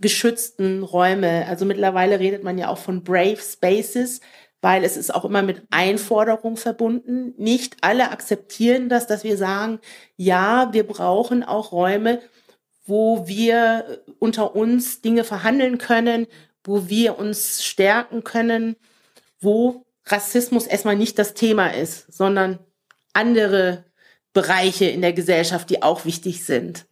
[0.00, 1.46] geschützten Räume.
[1.46, 4.20] Also mittlerweile redet man ja auch von Brave Spaces,
[4.62, 7.34] weil es ist auch immer mit Einforderung verbunden.
[7.36, 9.80] Nicht alle akzeptieren das, dass wir sagen,
[10.16, 12.20] ja, wir brauchen auch Räume,
[12.86, 16.26] wo wir unter uns Dinge verhandeln können,
[16.64, 18.76] wo wir uns stärken können,
[19.40, 22.58] wo Rassismus erstmal nicht das Thema ist, sondern
[23.12, 23.84] andere
[24.32, 26.86] Bereiche in der Gesellschaft, die auch wichtig sind.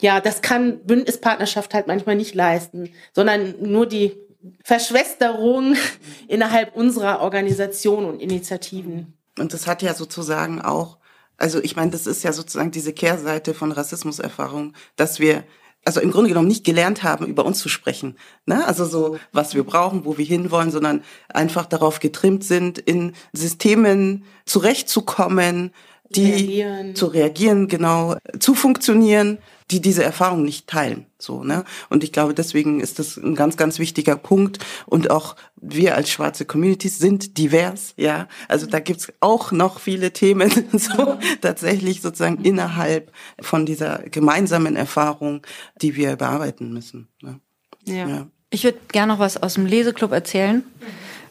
[0.00, 4.16] Ja, das kann Bündnispartnerschaft halt manchmal nicht leisten, sondern nur die
[4.64, 5.76] Verschwesterung
[6.28, 9.14] innerhalb unserer Organisation und Initiativen.
[9.38, 10.98] Und das hat ja sozusagen auch,
[11.36, 15.44] also ich meine, das ist ja sozusagen diese Kehrseite von Rassismuserfahrung, dass wir
[15.84, 18.16] also im Grunde genommen nicht gelernt haben, über uns zu sprechen.
[18.44, 18.66] Ne?
[18.66, 24.24] Also so, was wir brauchen, wo wir hinwollen, sondern einfach darauf getrimmt sind, in Systemen
[24.44, 25.72] zurechtzukommen,
[26.10, 26.94] die reagieren.
[26.94, 29.38] zu reagieren, genau, zu funktionieren
[29.70, 31.06] die diese Erfahrung nicht teilen.
[31.18, 31.64] So, ne?
[31.88, 34.58] Und ich glaube, deswegen ist das ein ganz, ganz wichtiger Punkt.
[34.86, 38.28] Und auch wir als schwarze Communities sind divers, ja.
[38.48, 45.42] Also da gibt's auch noch viele Themen, so tatsächlich sozusagen innerhalb von dieser gemeinsamen Erfahrung,
[45.80, 47.08] die wir bearbeiten müssen.
[47.22, 47.40] Ne?
[47.84, 48.08] Ja.
[48.08, 48.26] ja.
[48.50, 50.64] Ich würde gerne noch was aus dem Leseclub erzählen,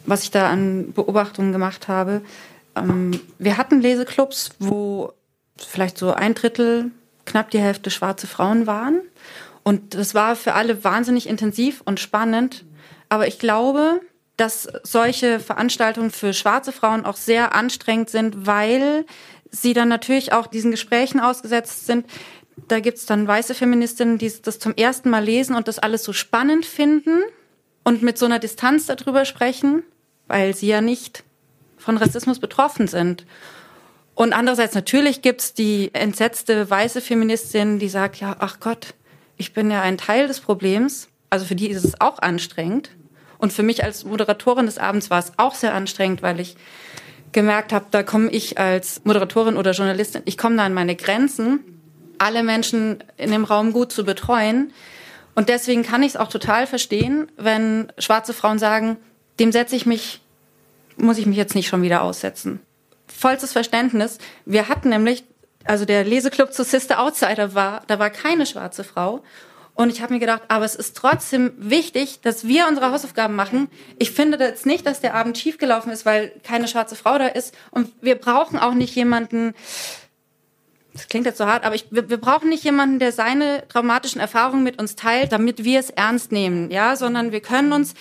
[0.05, 2.21] was ich da an Beobachtungen gemacht habe.
[2.75, 5.11] Ähm, wir hatten Leseclubs, wo
[5.57, 6.91] vielleicht so ein Drittel
[7.29, 9.01] knapp die Hälfte schwarze Frauen waren.
[9.63, 12.65] Und das war für alle wahnsinnig intensiv und spannend.
[13.07, 14.01] Aber ich glaube,
[14.35, 19.05] dass solche Veranstaltungen für schwarze Frauen auch sehr anstrengend sind, weil
[19.51, 22.05] sie dann natürlich auch diesen Gesprächen ausgesetzt sind.
[22.67, 26.13] Da gibt's dann weiße Feministinnen, die das zum ersten Mal lesen und das alles so
[26.13, 27.19] spannend finden
[27.83, 29.83] und mit so einer Distanz darüber sprechen,
[30.27, 31.23] weil sie ja nicht
[31.77, 33.25] von Rassismus betroffen sind.
[34.19, 38.93] Und andererseits natürlich gibt's die entsetzte weiße Feministin, die sagt, ja, ach Gott,
[39.37, 41.07] ich bin ja ein Teil des Problems.
[41.29, 42.89] Also für die ist es auch anstrengend.
[43.37, 46.57] Und für mich als Moderatorin des Abends war es auch sehr anstrengend, weil ich
[47.31, 51.79] gemerkt habe, da komme ich als Moderatorin oder Journalistin, ich komme da an meine Grenzen,
[52.17, 54.73] alle Menschen in dem Raum gut zu betreuen.
[55.33, 58.97] Und deswegen kann ich es auch total verstehen, wenn schwarze Frauen sagen,
[59.39, 60.19] dem setze ich mich,
[60.97, 62.59] muss ich mich jetzt nicht schon wieder aussetzen
[63.11, 64.17] vollstes Verständnis.
[64.45, 65.23] Wir hatten nämlich,
[65.65, 69.23] also der Leseclub zu Sister Outsider war, da war keine schwarze Frau.
[69.79, 73.69] Und ich habe mir gedacht, aber es ist trotzdem wichtig, dass wir unsere Hausaufgaben machen.
[73.97, 77.55] Ich finde jetzt nicht, dass der Abend schiefgelaufen ist, weil keine schwarze Frau da ist.
[77.71, 79.53] Und wir brauchen auch nicht jemanden,
[80.91, 84.19] das klingt jetzt so hart, aber ich, wir, wir brauchen nicht jemanden, der seine traumatischen
[84.19, 87.93] Erfahrungen mit uns teilt, damit wir es ernst nehmen, ja, sondern wir können uns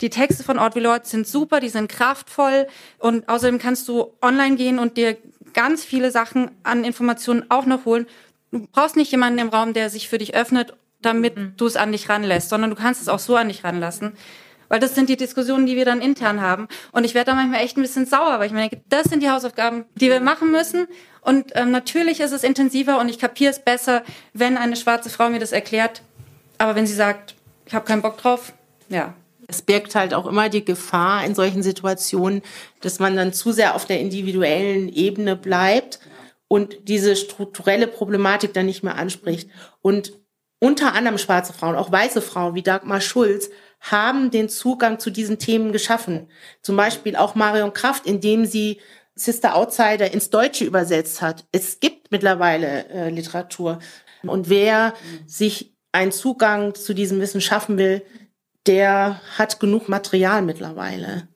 [0.00, 2.66] die Texte von Ort wie Lord sind super, die sind kraftvoll
[2.98, 5.16] und außerdem kannst du online gehen und dir
[5.54, 8.06] ganz viele Sachen an Informationen auch noch holen.
[8.50, 11.54] Du brauchst nicht jemanden im Raum, der sich für dich öffnet, damit mhm.
[11.56, 14.12] du es an dich ranlässt, sondern du kannst es auch so an dich ranlassen.
[14.68, 16.66] Weil das sind die Diskussionen, die wir dann intern haben.
[16.90, 19.22] Und ich werde da manchmal echt ein bisschen sauer, weil ich mir denke, das sind
[19.22, 20.88] die Hausaufgaben, die wir machen müssen.
[21.20, 25.28] Und ähm, natürlich ist es intensiver und ich kapiere es besser, wenn eine schwarze Frau
[25.30, 26.02] mir das erklärt.
[26.58, 27.34] Aber wenn sie sagt,
[27.64, 28.52] ich habe keinen Bock drauf,
[28.88, 29.14] ja,
[29.48, 32.42] es birgt halt auch immer die Gefahr in solchen Situationen,
[32.80, 36.00] dass man dann zu sehr auf der individuellen Ebene bleibt
[36.48, 39.48] und diese strukturelle Problematik dann nicht mehr anspricht.
[39.82, 40.12] Und
[40.58, 45.38] unter anderem schwarze Frauen, auch weiße Frauen wie Dagmar Schulz, haben den Zugang zu diesen
[45.38, 46.28] Themen geschaffen.
[46.62, 48.80] Zum Beispiel auch Marion Kraft, indem sie
[49.14, 51.44] Sister Outsider ins Deutsche übersetzt hat.
[51.52, 53.78] Es gibt mittlerweile äh, Literatur.
[54.22, 54.94] Und wer
[55.26, 58.02] sich einen Zugang zu diesem Wissen schaffen will,
[58.66, 61.28] der hat genug Material mittlerweile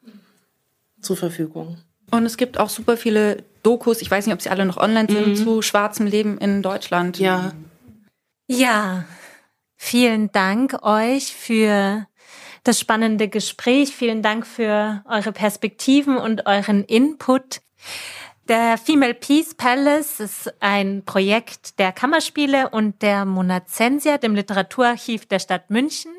[1.00, 1.78] zur Verfügung.
[2.10, 5.08] Und es gibt auch super viele Dokus, ich weiß nicht, ob sie alle noch online
[5.10, 5.36] sind, mhm.
[5.36, 7.18] zu schwarzem Leben in Deutschland.
[7.18, 7.52] Ja.
[8.46, 9.04] Ja,
[9.76, 12.06] vielen Dank euch für
[12.64, 13.94] das spannende Gespräch.
[13.94, 17.60] Vielen Dank für eure Perspektiven und euren Input.
[18.48, 25.38] Der Female Peace Palace ist ein Projekt der Kammerspiele und der Monazensia, dem Literaturarchiv der
[25.38, 26.10] Stadt München.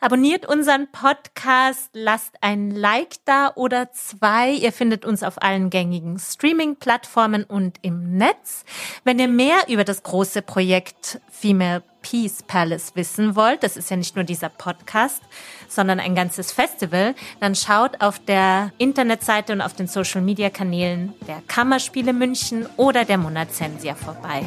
[0.00, 4.52] Abonniert unseren Podcast, lasst ein Like da oder zwei.
[4.52, 8.64] Ihr findet uns auf allen gängigen Streaming-Plattformen und im Netz.
[9.04, 13.96] Wenn ihr mehr über das große Projekt Female Peace Palace wissen wollt, das ist ja
[13.96, 15.22] nicht nur dieser Podcast,
[15.68, 22.12] sondern ein ganzes Festival, dann schaut auf der Internetseite und auf den Social-Media-Kanälen der Kammerspiele
[22.12, 24.44] München oder der Monazensia vorbei.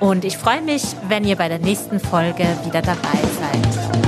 [0.00, 4.07] Und ich freue mich, wenn ihr bei der nächsten Folge wieder dabei seid.